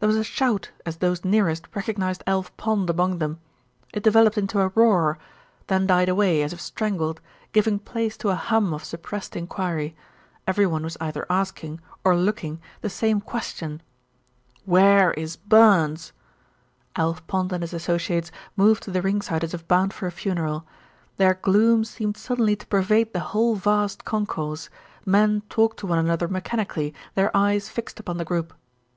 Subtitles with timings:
[0.00, 3.38] There was a shout as those nearest recognised Alf Pond among them.
[3.94, 5.20] It developed into a roar,
[5.68, 7.20] then died away as if strangled,
[7.52, 9.94] giving place to a hum of suppressed inquiry.
[10.48, 13.80] Everyone was either asking, or looking, the same question.
[14.64, 16.10] "Where is Burns?"
[16.96, 20.66] Alf Pond and his associates moved to the ringside as if bound for a funeral.
[21.18, 24.70] Their gloom seemed suddenly to pervade the whole vast concourse.
[25.06, 28.52] Men talked to one another mechanically, their eyes fixed upon the group.